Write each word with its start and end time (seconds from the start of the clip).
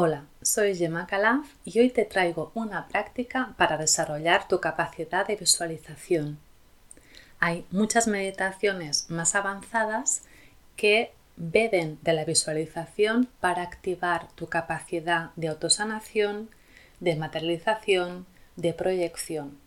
Hola, 0.00 0.26
soy 0.42 0.76
Gemma 0.76 1.08
Calaf 1.08 1.44
y 1.64 1.80
hoy 1.80 1.90
te 1.90 2.04
traigo 2.04 2.52
una 2.54 2.86
práctica 2.86 3.56
para 3.58 3.76
desarrollar 3.76 4.46
tu 4.46 4.60
capacidad 4.60 5.26
de 5.26 5.34
visualización. 5.34 6.38
Hay 7.40 7.66
muchas 7.72 8.06
meditaciones 8.06 9.10
más 9.10 9.34
avanzadas 9.34 10.22
que 10.76 11.10
beben 11.34 11.98
de 12.02 12.12
la 12.12 12.24
visualización 12.24 13.28
para 13.40 13.62
activar 13.62 14.28
tu 14.36 14.46
capacidad 14.46 15.32
de 15.34 15.48
autosanación, 15.48 16.48
de 17.00 17.16
materialización, 17.16 18.24
de 18.54 18.74
proyección. 18.74 19.58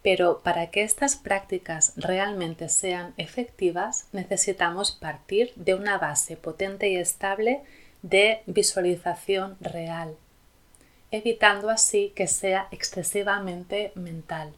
Pero 0.00 0.42
para 0.44 0.70
que 0.70 0.84
estas 0.84 1.16
prácticas 1.16 1.92
realmente 1.96 2.68
sean 2.68 3.14
efectivas 3.16 4.06
necesitamos 4.12 4.92
partir 4.92 5.52
de 5.56 5.74
una 5.74 5.98
base 5.98 6.36
potente 6.36 6.88
y 6.88 6.94
estable 6.98 7.64
de 8.02 8.42
visualización 8.46 9.56
real, 9.60 10.16
evitando 11.10 11.70
así 11.70 12.12
que 12.14 12.26
sea 12.26 12.68
excesivamente 12.70 13.92
mental. 13.94 14.52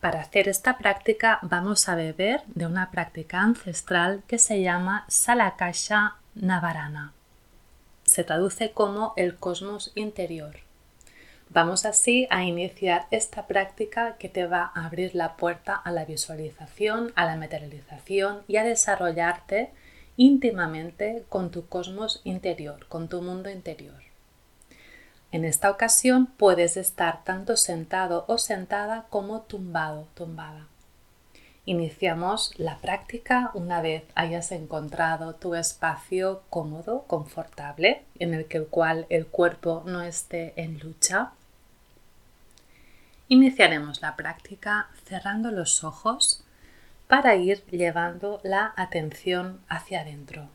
Para 0.00 0.20
hacer 0.20 0.48
esta 0.48 0.78
práctica 0.78 1.40
vamos 1.42 1.88
a 1.88 1.96
beber 1.96 2.42
de 2.46 2.66
una 2.66 2.90
práctica 2.90 3.40
ancestral 3.40 4.22
que 4.28 4.38
se 4.38 4.62
llama 4.62 5.04
Salakasha 5.08 6.16
Navarana. 6.36 7.12
Se 8.04 8.22
traduce 8.22 8.70
como 8.70 9.12
el 9.16 9.36
cosmos 9.36 9.90
interior. 9.96 10.56
Vamos 11.50 11.84
así 11.84 12.28
a 12.30 12.44
iniciar 12.44 13.06
esta 13.10 13.46
práctica 13.46 14.16
que 14.18 14.28
te 14.28 14.46
va 14.46 14.70
a 14.74 14.86
abrir 14.86 15.14
la 15.14 15.36
puerta 15.36 15.74
a 15.74 15.90
la 15.90 16.04
visualización, 16.04 17.12
a 17.16 17.24
la 17.24 17.36
materialización 17.36 18.42
y 18.46 18.56
a 18.56 18.64
desarrollarte 18.64 19.70
íntimamente 20.18 21.24
con 21.28 21.50
tu 21.50 21.66
cosmos 21.68 22.20
interior, 22.24 22.86
con 22.88 23.08
tu 23.08 23.22
mundo 23.22 23.48
interior. 23.48 24.02
En 25.30 25.44
esta 25.44 25.70
ocasión 25.70 26.26
puedes 26.26 26.76
estar 26.76 27.22
tanto 27.22 27.56
sentado 27.56 28.24
o 28.26 28.36
sentada 28.36 29.06
como 29.10 29.42
tumbado, 29.42 30.08
tumbada. 30.14 30.66
Iniciamos 31.66 32.52
la 32.58 32.78
práctica 32.78 33.52
una 33.54 33.80
vez 33.80 34.02
hayas 34.16 34.50
encontrado 34.50 35.34
tu 35.34 35.54
espacio 35.54 36.42
cómodo, 36.50 37.04
confortable, 37.06 38.02
en 38.18 38.34
el 38.34 38.46
que 38.46 38.58
el 38.58 38.66
cual 38.66 39.06
el 39.10 39.26
cuerpo 39.26 39.84
no 39.86 40.02
esté 40.02 40.52
en 40.56 40.80
lucha. 40.80 41.30
Iniciaremos 43.28 44.02
la 44.02 44.16
práctica 44.16 44.88
cerrando 45.04 45.52
los 45.52 45.84
ojos 45.84 46.42
para 47.08 47.36
ir 47.36 47.64
llevando 47.70 48.38
la 48.44 48.74
atención 48.76 49.60
hacia 49.68 50.02
adentro. 50.02 50.48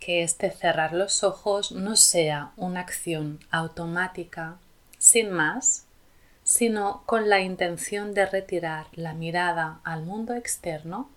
Que 0.00 0.24
este 0.24 0.50
cerrar 0.50 0.92
los 0.92 1.22
ojos 1.22 1.70
no 1.70 1.94
sea 1.94 2.50
una 2.56 2.80
acción 2.80 3.38
automática, 3.52 4.56
sin 4.98 5.30
más, 5.30 5.86
sino 6.42 7.04
con 7.06 7.28
la 7.28 7.40
intención 7.40 8.14
de 8.14 8.26
retirar 8.26 8.86
la 8.92 9.14
mirada 9.14 9.80
al 9.84 10.02
mundo 10.02 10.34
externo 10.34 11.08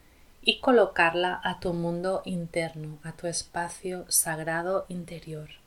y 0.43 0.59
colocarla 0.59 1.41
a 1.43 1.59
tu 1.59 1.73
mundo 1.73 2.21
interno, 2.25 2.99
a 3.03 3.13
tu 3.13 3.25
espacio 3.25 4.05
sagrado 4.07 4.85
interior. 4.87 5.64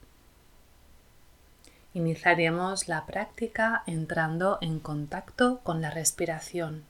Iniciaremos 1.98 2.86
la 2.86 3.06
práctica 3.06 3.82
entrando 3.84 4.58
en 4.60 4.78
contacto 4.78 5.58
con 5.64 5.82
la 5.82 5.90
respiración, 5.90 6.84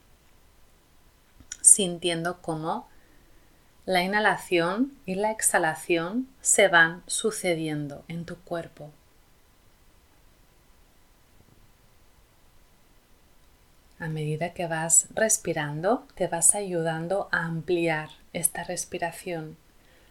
sintiendo 1.63 2.43
cómo 2.43 2.87
la 3.87 4.03
inhalación 4.03 4.93
y 5.07 5.15
la 5.15 5.31
exhalación 5.31 6.29
se 6.43 6.69
van 6.69 7.05
sucediendo 7.07 8.05
en 8.09 8.27
tu 8.27 8.37
cuerpo. 8.37 8.91
A 13.99 14.09
medida 14.09 14.53
que 14.53 14.67
vas 14.67 15.09
respirando, 15.15 16.07
te 16.17 16.27
vas 16.27 16.55
ayudando 16.55 17.31
a 17.33 17.47
ampliar 17.47 18.11
esta 18.35 18.63
respiración, 18.63 19.57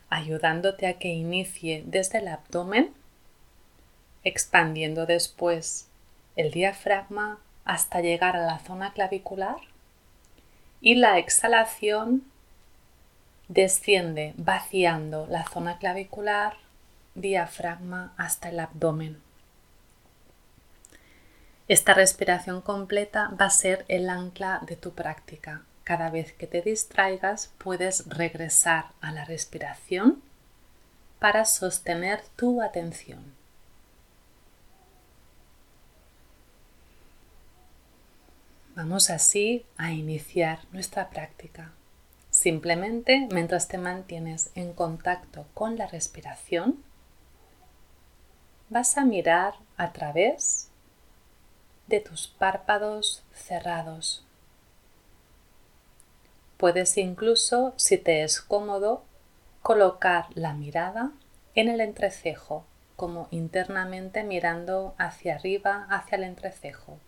ayudándote 0.10 0.88
a 0.88 0.98
que 0.98 1.10
inicie 1.10 1.84
desde 1.86 2.18
el 2.18 2.30
abdomen 2.30 2.96
expandiendo 4.28 5.06
después 5.06 5.88
el 6.36 6.52
diafragma 6.52 7.40
hasta 7.66 8.02
llegar 8.02 8.36
a 8.36 8.46
la 8.46 8.60
zona 8.60 8.94
clavicular 8.94 9.58
y 10.82 10.96
la 10.96 11.18
exhalación 11.18 12.24
desciende 13.48 14.34
vaciando 14.38 15.26
la 15.28 15.48
zona 15.48 15.78
clavicular, 15.78 16.58
diafragma 17.16 18.14
hasta 18.18 18.50
el 18.50 18.60
abdomen. 18.60 19.22
Esta 21.68 21.94
respiración 21.94 22.62
completa 22.62 23.30
va 23.40 23.46
a 23.46 23.50
ser 23.50 23.86
el 23.88 24.10
ancla 24.10 24.62
de 24.66 24.76
tu 24.76 24.94
práctica. 24.94 25.64
Cada 25.84 26.10
vez 26.10 26.34
que 26.34 26.48
te 26.48 26.62
distraigas 26.62 27.54
puedes 27.58 28.08
regresar 28.08 28.88
a 29.02 29.12
la 29.12 29.26
respiración 29.26 30.22
para 31.20 31.46
sostener 31.46 32.22
tu 32.36 32.62
atención. 32.62 33.38
Vamos 38.78 39.10
así 39.10 39.66
a 39.76 39.92
iniciar 39.92 40.60
nuestra 40.72 41.10
práctica. 41.10 41.72
Simplemente 42.30 43.28
mientras 43.32 43.68
te 43.68 43.80
mantienes 43.80 44.52
en 44.54 44.72
contacto 44.72 45.48
con 45.56 45.78
la 45.78 45.88
respiración, 45.88 46.84
vas 48.70 48.96
a 49.00 49.04
mirar 49.04 49.56
a 49.78 49.94
través 49.94 50.70
de 51.88 52.02
tus 52.02 52.28
párpados 52.28 53.24
cerrados. 53.34 54.24
Puedes 56.58 57.00
incluso, 57.00 57.74
si 57.78 57.98
te 57.98 58.22
es 58.22 58.42
cómodo, 58.42 59.04
colocar 59.64 60.28
la 60.36 60.54
mirada 60.54 61.14
en 61.56 61.70
el 61.70 61.82
entrecejo, 61.82 62.64
como 62.96 63.28
internamente 63.32 64.24
mirando 64.24 64.94
hacia 65.00 65.34
arriba, 65.34 65.88
hacia 65.90 66.18
el 66.18 66.26
entrecejo. 66.26 67.00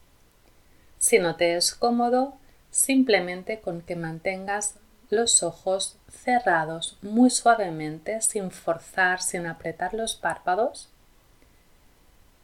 Si 1.00 1.18
no 1.18 1.38
te 1.38 1.56
es 1.56 1.74
cómodo, 1.74 2.34
simplemente 2.72 3.62
con 3.62 3.82
que 3.82 3.96
mantengas 3.96 4.76
los 5.10 5.42
ojos 5.44 5.98
cerrados 6.12 6.98
muy 7.02 7.30
suavemente, 7.30 8.22
sin 8.22 8.52
forzar, 8.52 9.22
sin 9.22 9.48
apretar 9.48 9.94
los 9.94 10.16
párpados. 10.16 10.90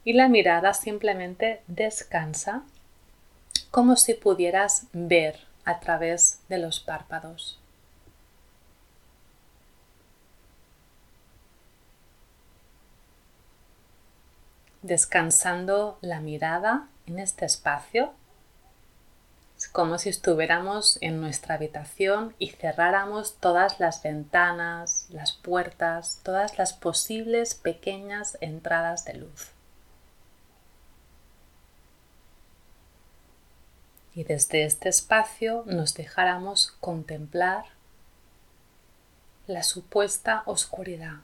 Y 0.03 0.13
la 0.13 0.29
mirada 0.29 0.73
simplemente 0.73 1.61
descansa 1.67 2.63
como 3.71 3.97
si 3.97 4.13
pudieras 4.13 4.87
ver 4.93 5.37
a 5.65 5.79
través 5.79 6.39
de 6.47 6.57
los 6.57 6.79
párpados. 6.79 7.59
Descansando 14.81 15.97
la 16.01 16.21
mirada 16.21 16.87
en 17.07 17.19
este 17.19 17.45
espacio 17.45 18.13
como 19.71 19.97
si 19.97 20.09
estuviéramos 20.09 20.97
en 21.01 21.21
nuestra 21.21 21.55
habitación 21.55 22.35
y 22.39 22.49
cerráramos 22.49 23.37
todas 23.39 23.79
las 23.79 24.03
ventanas, 24.03 25.07
las 25.09 25.31
puertas, 25.31 26.19
todas 26.23 26.57
las 26.57 26.73
posibles 26.73 27.55
pequeñas 27.55 28.37
entradas 28.41 29.05
de 29.05 29.13
luz. 29.15 29.51
Y 34.13 34.23
desde 34.23 34.65
este 34.65 34.89
espacio 34.89 35.63
nos 35.65 35.93
dejáramos 35.93 36.73
contemplar 36.79 37.65
la 39.47 39.63
supuesta 39.63 40.43
oscuridad. 40.45 41.19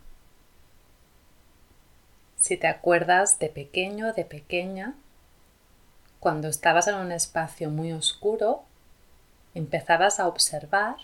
Si 2.37 2.57
te 2.57 2.67
acuerdas 2.67 3.39
de 3.39 3.49
pequeño, 3.49 4.13
de 4.13 4.25
pequeña, 4.25 4.95
cuando 6.21 6.49
estabas 6.49 6.87
en 6.87 6.93
un 6.93 7.11
espacio 7.11 7.71
muy 7.71 7.91
oscuro, 7.93 8.61
empezabas 9.55 10.19
a 10.19 10.27
observar 10.27 10.97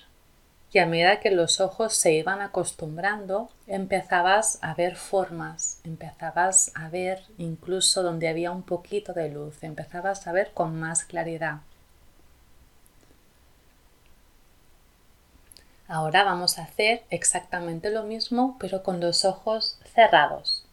y 0.71 0.77
a 0.77 0.85
medida 0.85 1.19
que 1.19 1.31
los 1.31 1.59
ojos 1.59 1.95
se 1.95 2.13
iban 2.13 2.39
acostumbrando, 2.39 3.49
empezabas 3.65 4.59
a 4.61 4.75
ver 4.75 4.95
formas, 4.95 5.81
empezabas 5.83 6.71
a 6.75 6.89
ver 6.89 7.23
incluso 7.39 8.03
donde 8.03 8.27
había 8.27 8.51
un 8.51 8.61
poquito 8.61 9.11
de 9.13 9.29
luz, 9.29 9.63
empezabas 9.63 10.27
a 10.27 10.31
ver 10.33 10.51
con 10.53 10.79
más 10.79 11.03
claridad. 11.03 11.61
Ahora 15.87 16.25
vamos 16.25 16.59
a 16.59 16.63
hacer 16.63 17.05
exactamente 17.09 17.89
lo 17.89 18.03
mismo, 18.03 18.55
pero 18.59 18.83
con 18.83 18.99
los 18.99 19.25
ojos 19.25 19.79
cerrados. 19.95 20.63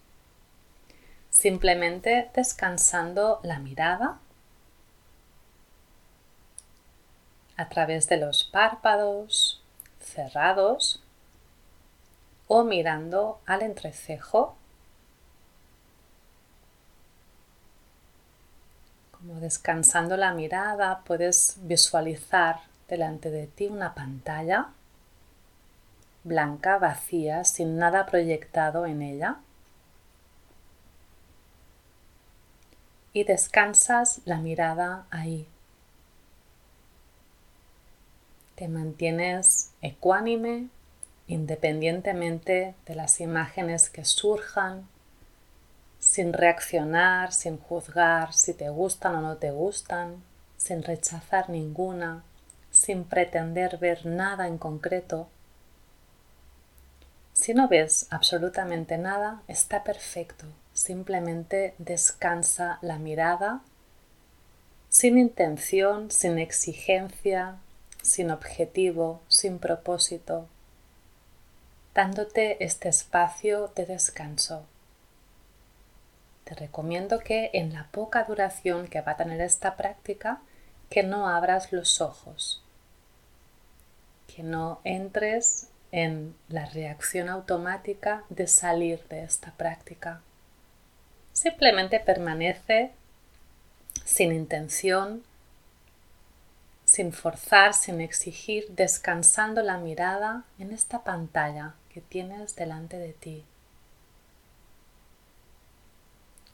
Simplemente 1.31 2.31
descansando 2.35 3.41
la 3.43 3.59
mirada 3.59 4.19
a 7.57 7.69
través 7.69 8.09
de 8.09 8.17
los 8.17 8.45
párpados 8.45 9.63
cerrados 10.01 11.03
o 12.49 12.65
mirando 12.65 13.41
al 13.47 13.63
entrecejo. 13.63 14.57
Como 19.13 19.41
descansando 19.41 20.17
la 20.17 20.33
mirada 20.33 21.03
puedes 21.05 21.57
visualizar 21.63 22.61
delante 22.89 23.31
de 23.31 23.47
ti 23.47 23.67
una 23.67 23.95
pantalla 23.95 24.69
blanca, 26.25 26.79
vacía, 26.79 27.45
sin 27.45 27.77
nada 27.77 28.07
proyectado 28.07 28.87
en 28.87 29.03
ella. 29.03 29.37
Y 33.13 33.25
descansas 33.25 34.21
la 34.25 34.39
mirada 34.39 35.07
ahí. 35.11 35.47
Te 38.65 38.69
mantienes 38.69 39.73
ecuánime 39.83 40.71
independientemente 41.27 42.75
de 42.87 42.95
las 42.95 43.21
imágenes 43.21 43.91
que 43.91 44.07
surjan, 44.07 44.89
sin 45.99 46.33
reaccionar, 46.33 47.35
sin 47.35 47.59
juzgar 47.59 48.33
si 48.33 48.55
te 48.55 48.71
gustan 48.71 49.17
o 49.17 49.21
no 49.21 49.37
te 49.37 49.51
gustan, 49.51 50.25
sin 50.57 50.83
rechazar 50.83 51.51
ninguna, 51.51 52.25
sin 52.71 53.05
pretender 53.05 53.77
ver 53.77 54.07
nada 54.07 54.49
en 54.49 54.57
concreto. 54.57 55.29
Si 57.35 57.53
no 57.53 57.69
ves 57.69 58.07
absolutamente 58.09 58.97
nada, 58.97 59.43
está 59.47 59.85
perfecto. 59.85 60.47
Simplemente 60.73 61.75
descansa 61.77 62.79
la 62.81 62.99
mirada 62.99 63.61
sin 64.89 65.19
intención, 65.19 66.11
sin 66.11 66.39
exigencia, 66.39 67.59
sin 68.05 68.31
objetivo, 68.31 69.23
sin 69.29 69.59
propósito, 69.59 70.47
dándote 71.95 72.63
este 72.63 72.91
espacio 72.91 73.73
de 73.75 73.87
descanso. 73.87 74.67
Te 76.45 76.55
recomiendo 76.55 77.21
que 77.21 77.51
en 77.55 77.73
la 77.73 77.89
poca 77.91 78.25
duración 78.25 78.89
que 78.89 79.01
va 79.01 79.13
a 79.13 79.17
tener 79.17 79.41
esta 79.41 79.77
práctica, 79.77 80.43
que 80.91 81.03
no 81.03 81.29
abras 81.29 81.73
los 81.73 82.03
ojos, 82.03 82.63
que 84.27 84.43
no 84.43 84.81
entres 84.85 85.71
en 85.91 86.35
la 86.49 86.67
reacción 86.67 87.31
automática 87.31 88.25
de 88.29 88.47
salir 88.49 89.03
de 89.09 89.25
esta 89.25 89.53
práctica. 89.53 90.21
Simplemente 91.33 92.01
permanece 92.01 92.93
sin 94.05 94.33
intención, 94.33 95.25
sin 96.95 97.13
forzar, 97.13 97.75
sin 97.75 98.01
exigir, 98.01 98.69
descansando 98.71 99.63
la 99.63 99.79
mirada 99.79 100.45
en 100.61 100.73
esta 100.73 101.03
pantalla 101.03 101.75
que 101.93 102.01
tienes 102.01 102.55
delante 102.55 102.99
de 102.99 103.13
ti. 103.13 103.45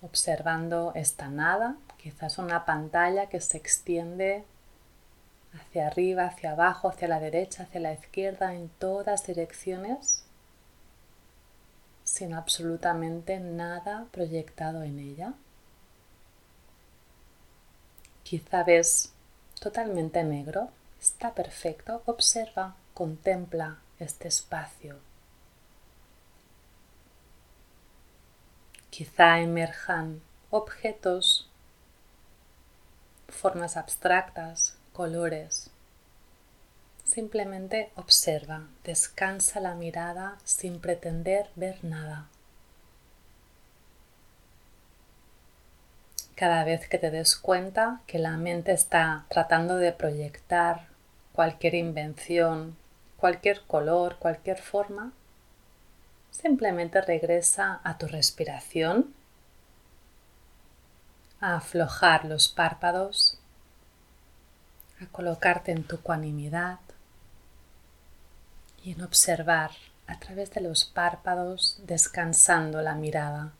Observando 0.00 0.92
esta 0.94 1.28
nada, 1.28 1.76
quizás 1.98 2.38
una 2.38 2.64
pantalla 2.64 3.26
que 3.26 3.38
se 3.42 3.58
extiende 3.58 4.42
hacia 5.52 5.88
arriba, 5.88 6.24
hacia 6.24 6.52
abajo, 6.52 6.88
hacia 6.88 7.08
la 7.08 7.20
derecha, 7.20 7.64
hacia 7.64 7.80
la 7.80 7.92
izquierda, 7.92 8.54
en 8.54 8.70
todas 8.78 9.26
direcciones, 9.26 10.24
sin 12.02 12.32
absolutamente 12.32 13.40
nada 13.40 14.06
proyectado 14.10 14.84
en 14.84 15.00
ella. 15.00 15.34
Quizá 18.22 18.64
ves 18.64 19.12
totalmente 19.60 20.24
negro, 20.24 20.70
está 21.00 21.34
perfecto, 21.34 22.02
observa, 22.06 22.74
contempla 22.94 23.78
este 24.00 24.26
espacio 24.26 24.98
Quizá 28.90 29.38
emerjan 29.38 30.20
objetos, 30.50 31.48
formas 33.28 33.76
abstractas, 33.76 34.76
colores. 34.92 35.70
Simplemente 37.04 37.92
observa, 37.94 38.66
descansa 38.82 39.60
la 39.60 39.76
mirada 39.76 40.38
sin 40.42 40.80
pretender 40.80 41.50
ver 41.54 41.84
nada. 41.84 42.26
Cada 46.40 46.64
vez 46.64 46.88
que 46.88 46.96
te 46.96 47.10
des 47.10 47.36
cuenta 47.36 48.00
que 48.06 48.18
la 48.18 48.38
mente 48.38 48.72
está 48.72 49.26
tratando 49.28 49.76
de 49.76 49.92
proyectar 49.92 50.86
cualquier 51.34 51.74
invención, 51.74 52.78
cualquier 53.18 53.60
color, 53.66 54.16
cualquier 54.18 54.56
forma, 54.56 55.12
Simplemente 56.30 57.00
regresa 57.02 57.80
a 57.84 57.98
tu 57.98 58.06
respiración, 58.06 59.12
a 61.40 61.56
aflojar 61.56 62.24
los 62.24 62.48
párpados, 62.48 63.36
a 65.02 65.06
colocarte 65.06 65.72
en 65.72 65.84
tu 65.84 65.96
ecuanimidad 65.96 66.78
y 68.84 68.92
en 68.92 69.02
observar 69.02 69.72
a 70.06 70.18
través 70.18 70.50
de 70.52 70.60
los 70.60 70.84
párpados 70.84 71.78
descansando 71.84 72.80
la 72.80 72.94
mirada, 72.94 73.52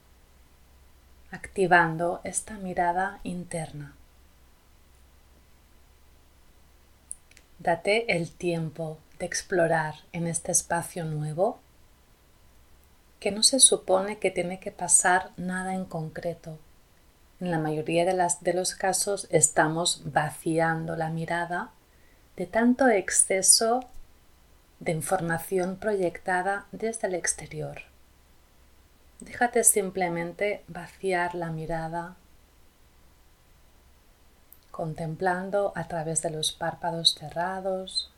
activando 1.31 2.21
esta 2.25 2.55
mirada 2.55 3.21
interna. 3.23 3.95
Date 7.59 8.17
el 8.17 8.31
tiempo 8.31 8.99
de 9.19 9.27
explorar 9.27 9.95
en 10.13 10.27
este 10.27 10.51
espacio 10.51 11.05
nuevo 11.05 11.61
que 13.21 13.31
no 13.31 13.43
se 13.43 13.61
supone 13.61 14.19
que 14.19 14.31
tiene 14.31 14.61
que 14.61 14.73
pasar 14.73 15.31
nada 15.37 15.75
en 15.75 15.85
concreto. 15.85 16.59
En 17.39 17.51
la 17.51 17.59
mayoría 17.59 18.07
de, 18.07 18.29
de 18.41 18.55
los 18.55 18.75
casos 18.75 19.29
estamos 19.31 20.03
vaciando 20.07 20.97
la 20.97 21.11
mirada 21.11 21.71
de 22.37 22.47
tanto 22.47 22.89
exceso 22.89 23.81
de 24.79 24.93
información 24.93 25.77
proyectada 25.77 26.67
desde 26.73 27.09
el 27.09 27.15
exterior. 27.15 27.90
Déjate 29.21 29.65
simplemente 29.65 30.65
vaciar 30.67 31.35
la 31.35 31.51
mirada 31.51 32.17
contemplando 34.71 35.73
a 35.77 35.89
través 35.89 36.23
de 36.23 36.31
los 36.31 36.53
párpados 36.53 37.15
cerrados, 37.15 38.11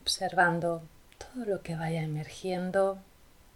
observando 0.00 0.82
todo 1.18 1.44
lo 1.44 1.62
que 1.62 1.74
vaya 1.74 2.02
emergiendo 2.02 2.98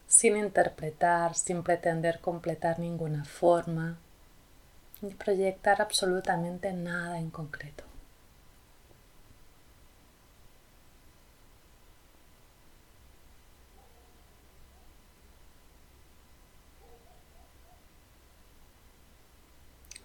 sin 0.08 0.36
interpretar, 0.36 1.36
sin 1.36 1.62
pretender 1.62 2.20
completar 2.20 2.80
ninguna 2.80 3.24
forma, 3.24 3.96
ni 5.02 5.14
proyectar 5.14 5.80
absolutamente 5.80 6.72
nada 6.72 7.18
en 7.18 7.30
concreto. 7.30 7.85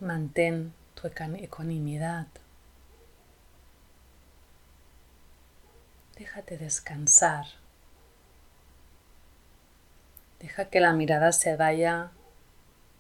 Mantén 0.02 0.74
tu 0.96 1.08
ecuanimidad 1.08 2.26
Déjate 6.18 6.58
descansar. 6.58 7.46
Deja 10.40 10.66
que 10.66 10.80
la 10.80 10.94
mirada 10.94 11.32
se 11.32 11.56
vaya 11.56 12.12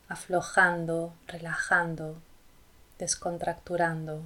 aflojando, 0.10 1.13
relajando, 1.27 2.20
descontracturando. 2.98 4.22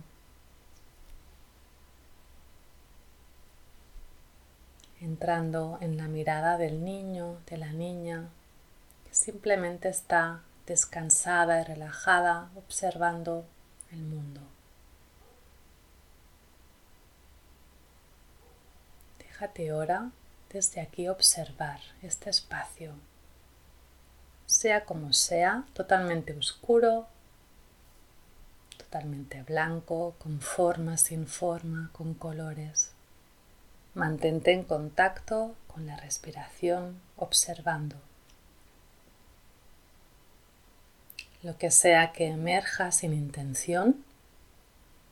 Entrando 4.99 5.77
en 5.81 5.97
la 5.97 6.07
mirada 6.07 6.57
del 6.57 6.83
niño, 6.83 7.37
de 7.47 7.57
la 7.57 7.71
niña, 7.71 8.29
que 9.07 9.13
simplemente 9.13 9.89
está 9.89 10.41
descansada 10.65 11.61
y 11.61 11.63
relajada 11.63 12.49
observando 12.55 13.45
el 13.91 14.01
mundo. 14.01 14.41
Déjate 19.19 19.69
ahora 19.69 20.11
desde 20.51 20.81
aquí 20.81 21.07
observar 21.07 21.79
este 22.01 22.29
espacio, 22.29 22.93
sea 24.45 24.85
como 24.85 25.11
sea, 25.11 25.65
totalmente 25.73 26.33
oscuro, 26.33 27.07
totalmente 28.77 29.43
blanco, 29.43 30.15
con 30.19 30.39
forma, 30.39 30.97
sin 30.97 31.27
forma, 31.27 31.89
con 31.91 32.13
colores. 32.13 32.91
Mantente 33.93 34.53
en 34.53 34.63
contacto 34.63 35.55
con 35.67 35.85
la 35.85 35.97
respiración, 35.97 37.01
observando. 37.17 37.97
Lo 41.45 41.59
que 41.59 41.69
sea 41.69 42.11
que 42.11 42.25
emerja 42.25 42.91
sin 42.91 43.13
intención, 43.13 44.03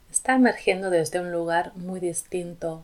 está 0.09 0.33
emergiendo 0.33 0.89
desde 0.89 1.19
un 1.19 1.31
lugar 1.31 1.75
muy 1.75 1.99
distinto 1.99 2.83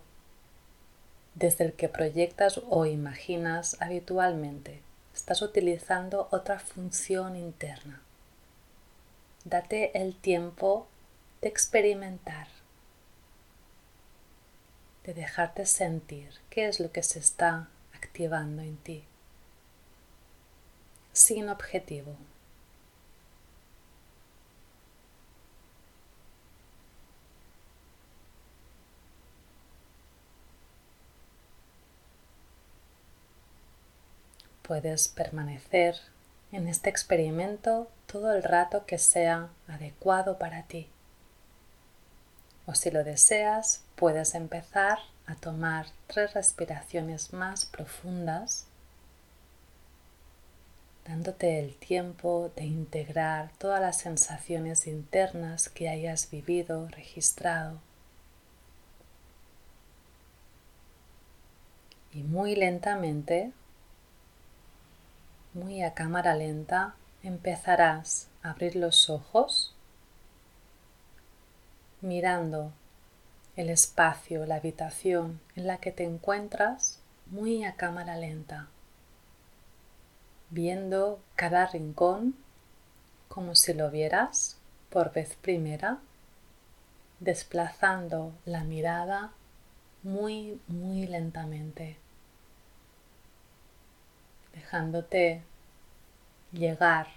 desde 1.34 1.66
el 1.66 1.74
que 1.74 1.90
proyectas 1.90 2.62
o 2.70 2.86
imaginas 2.86 3.76
habitualmente. 3.80 4.84
Estás 5.16 5.42
utilizando 5.42 6.28
otra 6.30 6.60
función 6.60 7.36
interna. 7.36 8.04
Date 9.46 10.00
el 10.00 10.16
tiempo 10.16 10.88
de 11.42 11.48
experimentar, 11.48 12.50
de 15.06 15.16
dejarte 15.16 15.66
sentir 15.66 16.36
qué 16.52 16.68
es 16.68 16.80
lo 16.80 16.92
que 16.92 17.02
se 17.02 17.18
está 17.18 17.68
activando 17.96 18.62
en 18.62 18.78
ti, 18.78 19.06
sin 21.14 21.50
objetivo. 21.50 22.16
Puedes 34.70 35.08
permanecer 35.08 35.96
en 36.52 36.68
este 36.68 36.92
experimento 36.92 37.88
todo 38.06 38.32
el 38.36 38.44
rato 38.44 38.86
que 38.86 39.00
sea 39.00 39.50
adecuado 39.68 40.38
para 40.38 40.62
ti. 40.62 40.88
O 42.68 42.76
si 42.76 42.92
lo 42.92 43.04
deseas, 43.04 43.82
puedes 43.96 44.36
empezar 44.36 45.00
a 45.26 45.34
tomar 45.34 45.88
tres 46.06 46.36
respiraciones 46.36 47.34
más 47.34 47.66
profundas, 47.66 48.68
dándote 51.04 51.58
el 51.58 51.74
tiempo 51.74 52.52
de 52.56 52.66
integrar 52.66 53.52
todas 53.58 53.82
las 53.82 53.98
sensaciones 53.98 54.86
internas 54.86 55.68
que 55.68 55.90
hayas 55.90 56.30
vivido, 56.30 56.88
registrado. 56.90 57.80
Y 62.14 62.22
muy 62.22 62.56
lentamente 62.56 63.52
muy 65.54 65.82
a 65.82 65.94
cámara 65.94 66.36
lenta 66.36 66.96
empezarás 67.24 68.28
a 68.44 68.52
abrir 68.52 68.76
los 68.76 69.10
ojos 69.10 69.74
mirando 72.02 72.72
el 73.56 73.70
espacio, 73.70 74.46
la 74.46 74.56
habitación 74.56 75.42
en 75.56 75.68
la 75.68 75.78
que 75.78 75.92
te 75.92 76.04
encuentras 76.06 77.00
muy 77.26 77.66
a 77.66 77.76
cámara 77.76 78.16
lenta, 78.16 78.68
viendo 80.50 81.20
cada 81.36 81.66
rincón 81.66 82.36
como 83.28 83.56
si 83.56 83.74
lo 83.74 83.92
vieras 83.92 84.58
por 84.90 85.12
vez 85.12 85.36
primera, 85.36 86.00
desplazando 87.20 88.34
la 88.46 88.64
mirada 88.64 89.32
muy, 90.04 90.60
muy 90.68 91.06
lentamente 91.06 91.98
dejándote 94.60 95.42
llegar 96.52 97.08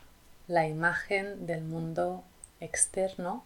la 0.47 0.69
imagen 0.69 1.45
del 1.45 1.63
mundo 1.65 2.23
externo 2.61 3.43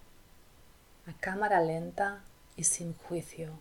a 1.07 1.15
cámara 1.15 1.63
lenta 1.63 2.21
y 2.57 2.65
sin 2.65 2.95
juicio. 2.95 3.53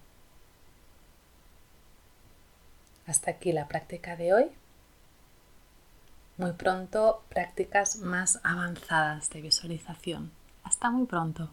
Hasta 3.07 3.31
aquí 3.31 3.53
la 3.53 3.69
práctica 3.69 4.17
de 4.17 4.33
hoy. 4.33 4.51
Muy 6.37 6.51
pronto 6.51 7.23
prácticas 7.29 7.97
más 7.97 8.41
avanzadas 8.43 9.29
de 9.29 9.41
visualización. 9.41 10.31
Hasta 10.63 10.89
muy 10.89 11.05
pronto. 11.05 11.49